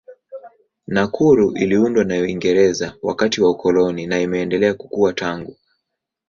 [0.87, 5.57] Nakuru iliundwa na Uingereza wakati wa ukoloni na imeendelea kukua tangu.